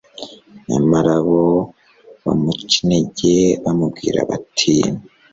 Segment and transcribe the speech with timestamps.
[0.69, 1.43] nyamara bo
[2.23, 4.75] bamuca intege bamubwira bati